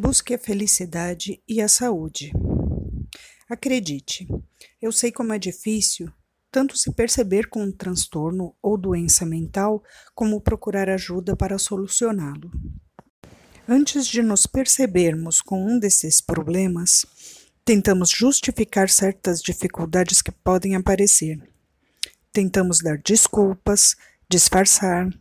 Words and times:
Busque 0.00 0.32
a 0.32 0.38
felicidade 0.38 1.42
e 1.48 1.60
a 1.60 1.66
saúde. 1.66 2.30
Acredite, 3.50 4.28
eu 4.80 4.92
sei 4.92 5.10
como 5.10 5.32
é 5.32 5.40
difícil 5.40 6.08
tanto 6.52 6.78
se 6.78 6.92
perceber 6.92 7.48
com 7.48 7.64
um 7.64 7.72
transtorno 7.72 8.54
ou 8.62 8.78
doença 8.78 9.26
mental, 9.26 9.82
como 10.14 10.40
procurar 10.40 10.88
ajuda 10.88 11.34
para 11.34 11.58
solucioná-lo. 11.58 12.48
Antes 13.68 14.06
de 14.06 14.22
nos 14.22 14.46
percebermos 14.46 15.40
com 15.40 15.66
um 15.66 15.80
desses 15.80 16.20
problemas, 16.20 17.04
tentamos 17.64 18.08
justificar 18.08 18.88
certas 18.88 19.42
dificuldades 19.42 20.22
que 20.22 20.30
podem 20.30 20.76
aparecer. 20.76 21.42
Tentamos 22.32 22.78
dar 22.78 22.98
desculpas, 22.98 23.96
disfarçar, 24.30 25.12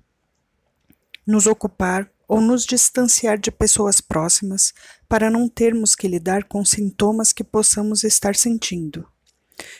nos 1.26 1.48
ocupar 1.48 2.08
ou 2.28 2.42
nos 2.42 2.66
distanciar 2.66 3.38
de 3.38 3.52
pessoas 3.52 4.02
próximas 4.02 4.74
para 5.08 5.30
não 5.30 5.48
termos 5.48 5.96
que 5.96 6.08
lidar 6.08 6.44
com 6.44 6.66
sintomas 6.66 7.32
que 7.32 7.44
possamos 7.44 8.04
estar 8.04 8.36
sentindo. 8.36 9.08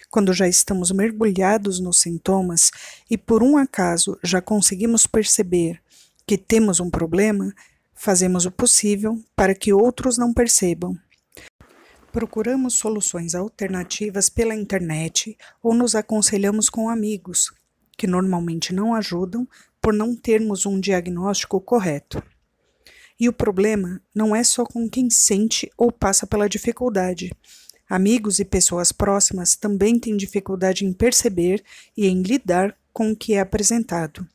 Quando 0.10 0.34
já 0.34 0.48
estamos 0.48 0.92
mergulhados 0.92 1.80
nos 1.80 2.00
sintomas 2.00 2.72
e 3.10 3.18
por 3.18 3.44
um 3.44 3.58
acaso 3.58 4.18
já 4.24 4.42
conseguimos 4.42 5.06
perceber 5.06 5.82
que 6.26 6.38
temos 6.38 6.80
um 6.80 6.90
problema, 6.90 7.54
fazemos 7.94 8.46
o 8.46 8.52
possível 8.52 9.22
para 9.36 9.54
que 9.54 9.74
outros 9.74 10.18
não 10.18 10.34
percebam. 10.34 10.98
Procuramos 12.12 12.76
soluções 12.76 13.36
alternativas 13.36 14.30
pela 14.30 14.56
internet 14.56 15.38
ou 15.62 15.74
nos 15.74 15.94
aconselhamos 15.94 16.70
com 16.70 16.90
amigos, 16.90 17.54
que 17.98 18.08
normalmente 18.08 18.74
não 18.74 18.96
ajudam 18.96 19.48
por 19.82 19.94
não 19.94 20.16
termos 20.16 20.66
um 20.66 20.80
diagnóstico 20.80 21.62
correto. 21.62 22.24
E 23.20 23.28
o 23.28 23.34
problema 23.34 24.02
não 24.14 24.36
é 24.36 24.44
só 24.44 24.66
com 24.66 24.90
quem 24.90 25.10
sente 25.10 25.70
ou 25.78 25.92
passa 25.92 26.28
pela 26.28 26.48
dificuldade. 26.48 27.32
Amigos 27.90 28.40
e 28.40 28.46
pessoas 28.46 28.92
próximas 28.92 29.56
também 29.56 29.98
têm 29.98 30.18
dificuldade 30.18 30.86
em 30.86 30.92
perceber 30.92 31.64
e 31.96 32.08
em 32.08 32.22
lidar 32.22 32.78
com 32.92 33.12
o 33.12 33.16
que 33.16 33.34
é 33.34 33.40
apresentado. 33.40 34.28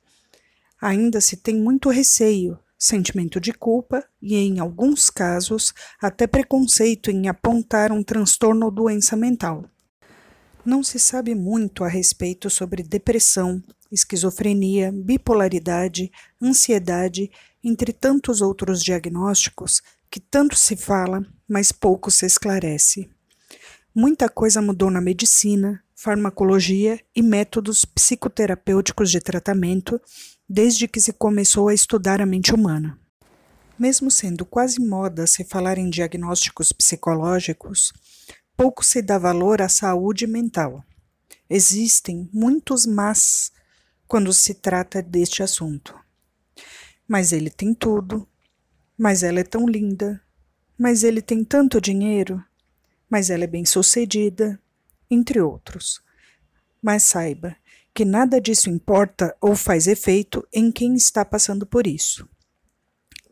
Ainda 0.80 1.20
se 1.20 1.36
tem 1.36 1.54
muito 1.54 1.90
receio, 1.90 2.58
sentimento 2.78 3.40
de 3.40 3.52
culpa 3.52 4.04
e, 4.20 4.34
em 4.34 4.58
alguns 4.58 5.08
casos, 5.08 5.72
até 6.00 6.26
preconceito 6.26 7.10
em 7.10 7.28
apontar 7.28 7.92
um 7.92 8.02
transtorno 8.02 8.66
ou 8.66 8.72
doença 8.72 9.14
mental. 9.14 9.64
Não 10.64 10.82
se 10.82 10.98
sabe 10.98 11.34
muito 11.34 11.84
a 11.84 11.88
respeito 11.88 12.48
sobre 12.48 12.82
depressão, 12.82 13.62
esquizofrenia, 13.90 14.90
bipolaridade, 14.92 16.10
ansiedade 16.40 17.30
entre 17.62 17.92
tantos 17.92 18.40
outros 18.40 18.82
diagnósticos 18.82 19.82
que 20.10 20.20
tanto 20.20 20.56
se 20.56 20.76
fala, 20.76 21.24
mas 21.48 21.72
pouco 21.72 22.10
se 22.10 22.26
esclarece. 22.26 23.08
Muita 23.94 24.28
coisa 24.28 24.60
mudou 24.60 24.90
na 24.90 25.00
medicina, 25.00 25.82
farmacologia 25.94 27.00
e 27.14 27.22
métodos 27.22 27.84
psicoterapêuticos 27.84 29.10
de 29.10 29.20
tratamento 29.20 30.00
desde 30.48 30.88
que 30.88 31.00
se 31.00 31.12
começou 31.12 31.68
a 31.68 31.74
estudar 31.74 32.20
a 32.20 32.26
mente 32.26 32.54
humana. 32.54 32.98
Mesmo 33.78 34.10
sendo 34.10 34.44
quase 34.44 34.80
moda 34.80 35.26
se 35.26 35.44
falar 35.44 35.78
em 35.78 35.88
diagnósticos 35.88 36.72
psicológicos, 36.72 37.92
pouco 38.56 38.84
se 38.84 39.00
dá 39.00 39.18
valor 39.18 39.62
à 39.62 39.68
saúde 39.68 40.26
mental. 40.26 40.84
Existem 41.48 42.28
muitos 42.32 42.86
mas 42.86 43.52
quando 44.06 44.32
se 44.32 44.54
trata 44.54 45.02
deste 45.02 45.42
assunto. 45.42 46.01
Mas 47.06 47.32
ele 47.32 47.50
tem 47.50 47.74
tudo. 47.74 48.26
Mas 48.96 49.22
ela 49.22 49.40
é 49.40 49.44
tão 49.44 49.66
linda. 49.66 50.20
Mas 50.78 51.02
ele 51.02 51.20
tem 51.20 51.44
tanto 51.44 51.80
dinheiro. 51.80 52.42
Mas 53.08 53.30
ela 53.30 53.44
é 53.44 53.46
bem-sucedida, 53.46 54.58
entre 55.10 55.40
outros. 55.40 56.02
Mas 56.80 57.02
saiba 57.02 57.56
que 57.94 58.04
nada 58.04 58.40
disso 58.40 58.70
importa 58.70 59.36
ou 59.40 59.54
faz 59.54 59.86
efeito 59.86 60.46
em 60.52 60.72
quem 60.72 60.94
está 60.94 61.24
passando 61.24 61.66
por 61.66 61.86
isso. 61.86 62.26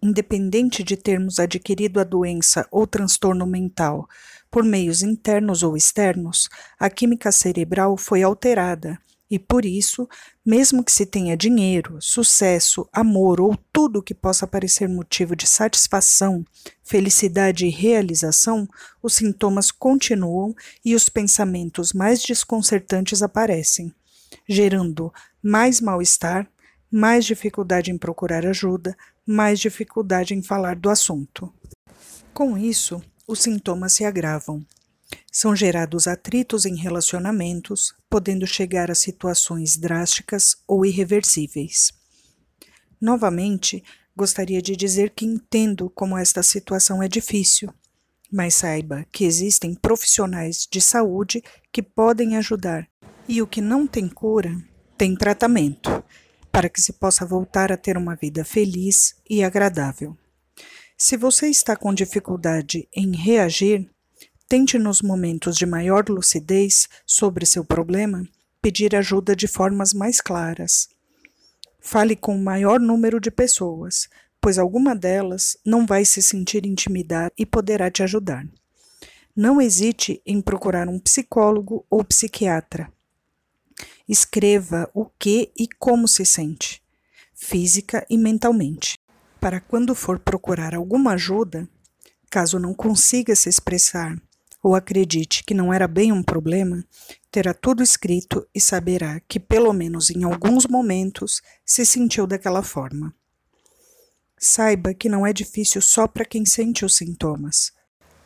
Independente 0.02 0.82
de 0.82 0.96
termos 0.96 1.38
adquirido 1.38 2.00
a 2.00 2.04
doença 2.04 2.66
ou 2.70 2.86
transtorno 2.86 3.46
mental 3.46 4.08
por 4.50 4.64
meios 4.64 5.02
internos 5.02 5.62
ou 5.62 5.76
externos, 5.76 6.48
a 6.78 6.90
química 6.90 7.30
cerebral 7.32 7.96
foi 7.96 8.22
alterada 8.22 8.98
e 9.30 9.38
por 9.38 9.64
isso, 9.64 10.08
mesmo 10.44 10.82
que 10.82 10.90
se 10.90 11.06
tenha 11.06 11.36
dinheiro, 11.36 11.98
sucesso, 12.00 12.88
amor 12.92 13.40
ou 13.40 13.56
tudo 13.72 14.02
que 14.02 14.12
possa 14.12 14.46
parecer 14.46 14.88
motivo 14.88 15.36
de 15.36 15.46
satisfação, 15.46 16.44
felicidade 16.82 17.64
e 17.64 17.70
realização, 17.70 18.68
os 19.00 19.14
sintomas 19.14 19.70
continuam 19.70 20.52
e 20.84 20.96
os 20.96 21.08
pensamentos 21.08 21.92
mais 21.92 22.20
desconcertantes 22.22 23.22
aparecem, 23.22 23.94
gerando 24.48 25.12
mais 25.40 25.80
mal-estar, 25.80 26.50
mais 26.90 27.24
dificuldade 27.24 27.92
em 27.92 27.96
procurar 27.96 28.44
ajuda, 28.44 28.96
mais 29.24 29.60
dificuldade 29.60 30.34
em 30.34 30.42
falar 30.42 30.74
do 30.74 30.90
assunto. 30.90 31.52
Com 32.34 32.58
isso, 32.58 33.00
os 33.28 33.38
sintomas 33.40 33.92
se 33.92 34.04
agravam. 34.04 34.66
São 35.30 35.54
gerados 35.54 36.06
atritos 36.06 36.66
em 36.66 36.76
relacionamentos, 36.76 37.94
podendo 38.08 38.46
chegar 38.46 38.90
a 38.90 38.94
situações 38.94 39.76
drásticas 39.76 40.56
ou 40.66 40.84
irreversíveis. 40.84 41.92
Novamente, 43.00 43.82
gostaria 44.16 44.60
de 44.60 44.76
dizer 44.76 45.10
que 45.10 45.24
entendo 45.24 45.88
como 45.90 46.18
esta 46.18 46.42
situação 46.42 47.02
é 47.02 47.08
difícil, 47.08 47.72
mas 48.30 48.54
saiba 48.54 49.06
que 49.10 49.24
existem 49.24 49.74
profissionais 49.74 50.68
de 50.70 50.80
saúde 50.80 51.42
que 51.72 51.82
podem 51.82 52.36
ajudar 52.36 52.88
e 53.28 53.40
o 53.40 53.46
que 53.46 53.60
não 53.60 53.86
tem 53.86 54.08
cura 54.08 54.56
tem 54.98 55.16
tratamento, 55.16 56.04
para 56.52 56.68
que 56.68 56.82
se 56.82 56.92
possa 56.92 57.24
voltar 57.24 57.72
a 57.72 57.76
ter 57.76 57.96
uma 57.96 58.14
vida 58.14 58.44
feliz 58.44 59.14
e 59.28 59.42
agradável. 59.42 60.14
Se 60.98 61.16
você 61.16 61.48
está 61.48 61.74
com 61.74 61.94
dificuldade 61.94 62.86
em 62.94 63.16
reagir, 63.16 63.88
Tente, 64.50 64.80
nos 64.80 65.00
momentos 65.00 65.56
de 65.56 65.64
maior 65.64 66.08
lucidez 66.08 66.88
sobre 67.06 67.46
seu 67.46 67.64
problema, 67.64 68.28
pedir 68.60 68.96
ajuda 68.96 69.36
de 69.36 69.46
formas 69.46 69.94
mais 69.94 70.20
claras. 70.20 70.88
Fale 71.78 72.16
com 72.16 72.34
o 72.34 72.42
maior 72.42 72.80
número 72.80 73.20
de 73.20 73.30
pessoas, 73.30 74.08
pois 74.40 74.58
alguma 74.58 74.96
delas 74.96 75.56
não 75.64 75.86
vai 75.86 76.04
se 76.04 76.20
sentir 76.20 76.66
intimidada 76.66 77.32
e 77.38 77.46
poderá 77.46 77.88
te 77.92 78.02
ajudar. 78.02 78.44
Não 79.36 79.62
hesite 79.62 80.20
em 80.26 80.40
procurar 80.40 80.88
um 80.88 80.98
psicólogo 80.98 81.86
ou 81.88 82.02
psiquiatra. 82.02 82.92
Escreva 84.08 84.90
o 84.92 85.04
que 85.04 85.52
e 85.56 85.68
como 85.78 86.08
se 86.08 86.26
sente, 86.26 86.82
física 87.32 88.04
e 88.10 88.18
mentalmente, 88.18 88.98
para 89.38 89.60
quando 89.60 89.94
for 89.94 90.18
procurar 90.18 90.74
alguma 90.74 91.12
ajuda, 91.12 91.68
caso 92.28 92.58
não 92.58 92.74
consiga 92.74 93.36
se 93.36 93.48
expressar 93.48 94.20
ou 94.62 94.74
acredite 94.74 95.42
que 95.44 95.54
não 95.54 95.72
era 95.72 95.88
bem 95.88 96.12
um 96.12 96.22
problema, 96.22 96.84
terá 97.30 97.54
tudo 97.54 97.82
escrito 97.82 98.46
e 98.54 98.60
saberá 98.60 99.20
que, 99.20 99.40
pelo 99.40 99.72
menos 99.72 100.10
em 100.10 100.24
alguns 100.24 100.66
momentos, 100.66 101.40
se 101.64 101.84
sentiu 101.86 102.26
daquela 102.26 102.62
forma. 102.62 103.14
Saiba 104.38 104.94
que 104.94 105.08
não 105.08 105.26
é 105.26 105.32
difícil 105.32 105.80
só 105.80 106.06
para 106.06 106.24
quem 106.24 106.44
sente 106.44 106.84
os 106.84 106.96
sintomas. 106.96 107.72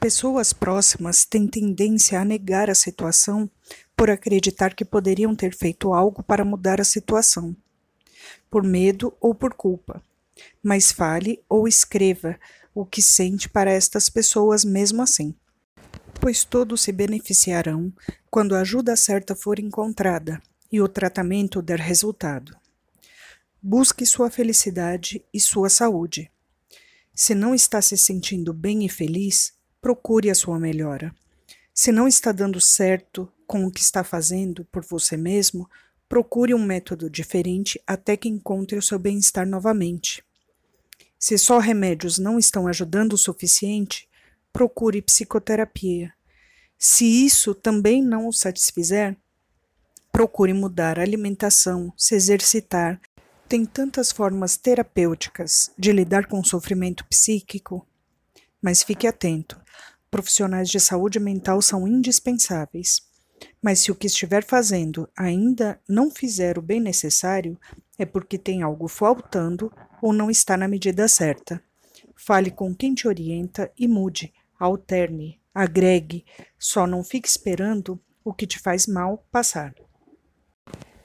Pessoas 0.01 0.53
próximas 0.53 1.25
têm 1.25 1.47
tendência 1.47 2.21
a 2.21 2.25
negar 2.25 2.69
a 2.69 2.75
situação 2.75 3.51
por 3.97 4.11
acreditar 4.11 4.75
que 4.75 4.85
poderiam 4.85 5.35
ter 5.35 5.57
feito 5.57 5.95
algo 5.95 6.23
para 6.23 6.45
mudar 6.45 6.81
a 6.81 6.85
situação, 6.85 7.57
por 8.51 8.63
medo 8.63 9.17
ou 9.21 9.35
por 9.35 9.55
culpa. 9.55 10.03
Mas 10.63 10.93
fale 10.93 11.43
ou 11.49 11.67
escreva 11.67 12.39
o 12.75 12.85
que 12.85 13.01
sente 13.01 13.49
para 13.49 13.71
estas 13.71 14.11
pessoas 14.11 14.65
mesmo 14.65 15.01
assim 15.01 15.35
pois 16.21 16.45
todos 16.45 16.83
se 16.83 16.93
beneficiarão 16.93 17.93
quando 18.31 18.55
a 18.55 18.61
ajuda 18.61 18.97
certa 18.97 19.35
for 19.35 19.59
encontrada 19.59 20.43
e 20.71 20.81
o 20.81 20.89
tratamento 20.89 21.63
der 21.63 21.79
resultado. 21.79 22.57
Busque 23.63 24.05
sua 24.05 24.31
felicidade 24.31 25.25
e 25.33 25.41
sua 25.41 25.69
saúde. 25.69 26.31
Se 27.15 27.35
não 27.35 27.55
está 27.55 27.81
se 27.81 27.97
sentindo 27.97 28.53
bem 28.53 28.85
e 28.85 28.89
feliz, 28.89 29.53
procure 29.81 30.31
a 30.31 30.35
sua 30.35 30.59
melhora. 30.59 31.15
Se 31.73 31.93
não 31.93 32.09
está 32.09 32.33
dando 32.33 32.61
certo 32.61 33.31
com 33.47 33.65
o 33.67 33.71
que 33.71 33.81
está 33.81 34.03
fazendo 34.03 34.65
por 34.67 34.85
você 34.85 35.17
mesmo, 35.17 35.69
procure 36.09 36.55
um 36.55 36.65
método 36.65 37.09
diferente 37.09 37.81
até 37.87 38.17
que 38.17 38.29
encontre 38.29 38.79
o 38.79 38.83
seu 38.83 38.99
bem-estar 38.99 39.47
novamente. 39.47 40.25
Se 41.19 41.39
só 41.39 41.59
remédios 41.59 42.19
não 42.19 42.39
estão 42.39 42.67
ajudando 42.67 43.15
o 43.15 43.19
suficiente, 43.19 44.09
procure 44.55 45.03
psicoterapia. 45.03 46.15
Se 46.79 47.05
isso 47.05 47.57
também 47.57 48.01
não 48.01 48.29
o 48.29 48.33
satisfizer, 48.33 49.17
procure 50.13 50.53
mudar 50.53 50.97
a 50.97 51.03
alimentação, 51.03 51.93
se 51.97 52.15
exercitar. 52.15 53.01
Tem 53.49 53.67
tantas 53.67 54.13
formas 54.13 54.57
terapêuticas 54.57 55.73
de 55.77 55.91
lidar 55.91 56.27
com 56.29 56.39
o 56.39 56.45
sofrimento 56.45 57.05
psíquico. 57.07 57.85
mas 58.63 58.85
fique 58.85 59.09
atento: 59.09 59.61
profissionais 60.09 60.69
de 60.69 60.79
saúde 60.79 61.19
mental 61.19 61.61
são 61.61 61.89
indispensáveis. 61.89 63.03
Mas 63.61 63.81
se 63.81 63.91
o 63.91 63.95
que 63.95 64.07
estiver 64.07 64.45
fazendo 64.45 65.09
ainda 65.17 65.81
não 65.89 66.13
fizer 66.13 66.57
o 66.59 66.63
bem 66.63 66.79
necessário, 66.81 67.59
é 67.99 68.07
porque 68.07 68.39
tem 68.39 68.63
algo 68.63 68.87
faltando 68.87 69.73
ou 70.01 70.13
não 70.13 70.31
está 70.31 70.57
na 70.57 70.69
medida 70.69 71.09
certa. 71.09 71.61
Fale 72.15 72.53
com 72.53 72.73
quem 72.73 72.95
te 72.95 73.09
orienta 73.09 73.71
e 73.77 73.89
mude, 73.89 74.33
alterne, 74.59 75.41
agregue, 75.55 76.25
só 76.59 76.87
não 76.87 77.05
fique 77.05 77.29
esperando 77.29 78.01
o 78.25 78.33
que 78.33 78.47
te 78.47 78.59
faz 78.59 78.87
mal 78.87 79.27
passar. 79.31 79.75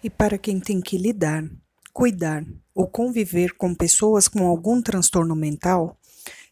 E 0.04 0.10
para 0.10 0.38
quem 0.38 0.60
tem 0.60 0.80
que 0.80 0.98
lidar, 0.98 1.44
cuidar 1.92 2.46
ou 2.74 2.88
conviver 2.88 3.56
com 3.56 3.75
pessoas 3.75 4.28
com 4.28 4.48
algum 4.48 4.81
transtorno 4.81 5.36
mental, 5.36 6.00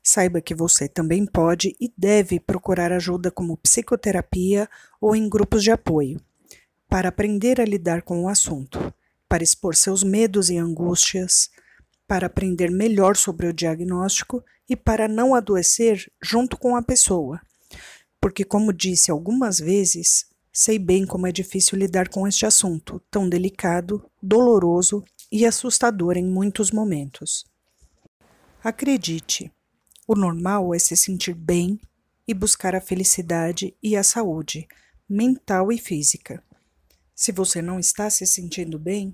saiba 0.03 0.41
que 0.41 0.53
você 0.53 0.87
também 0.87 1.25
pode 1.25 1.75
e 1.79 1.91
deve 1.97 2.39
procurar 2.39 2.91
ajuda 2.91 3.31
como 3.31 3.57
psicoterapia 3.57 4.69
ou 4.99 5.15
em 5.15 5.29
grupos 5.29 5.63
de 5.63 5.71
apoio, 5.71 6.19
para 6.89 7.09
aprender 7.09 7.59
a 7.59 7.65
lidar 7.65 8.01
com 8.01 8.23
o 8.23 8.29
assunto, 8.29 8.93
para 9.27 9.43
expor 9.43 9.75
seus 9.75 10.03
medos 10.03 10.49
e 10.49 10.57
angústias, 10.57 11.49
para 12.07 12.27
aprender 12.27 12.71
melhor 12.71 13.15
sobre 13.17 13.47
o 13.47 13.53
diagnóstico 13.53 14.43
e 14.69 14.75
para 14.75 15.07
não 15.07 15.35
adoecer 15.35 16.11
junto 16.21 16.57
com 16.57 16.75
a 16.75 16.81
pessoa. 16.81 17.41
Porque, 18.19 18.43
como 18.43 18.73
disse 18.73 19.11
algumas 19.11 19.59
vezes, 19.59 20.25
sei 20.51 20.79
bem 20.79 21.05
como 21.05 21.27
é 21.27 21.31
difícil 21.31 21.77
lidar 21.77 22.09
com 22.09 22.27
este 22.27 22.45
assunto, 22.45 23.01
tão 23.11 23.29
delicado, 23.29 24.03
doloroso 24.21 25.03
e 25.31 25.45
assustador 25.45 26.17
em 26.17 26.25
muitos 26.25 26.71
momentos. 26.71 27.45
Acredite, 28.63 29.51
o 30.07 30.15
normal 30.15 30.73
é 30.73 30.79
se 30.79 30.95
sentir 30.97 31.33
bem 31.33 31.79
e 32.27 32.33
buscar 32.33 32.75
a 32.75 32.81
felicidade 32.81 33.75
e 33.83 33.95
a 33.95 34.03
saúde 34.03 34.67
mental 35.07 35.71
e 35.71 35.77
física. 35.77 36.43
Se 37.15 37.31
você 37.31 37.61
não 37.61 37.79
está 37.79 38.09
se 38.09 38.25
sentindo 38.25 38.77
bem, 38.77 39.13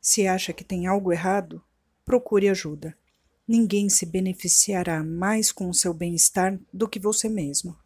se 0.00 0.26
acha 0.26 0.52
que 0.52 0.64
tem 0.64 0.86
algo 0.86 1.12
errado, 1.12 1.62
procure 2.08 2.48
ajuda. 2.48 2.96
Ninguém 3.46 3.90
se 3.90 4.06
beneficiará 4.06 5.04
mais 5.04 5.52
com 5.52 5.68
o 5.68 5.74
seu 5.74 5.92
bem-estar 5.92 6.58
do 6.72 6.88
que 6.88 6.98
você 6.98 7.28
mesmo. 7.28 7.76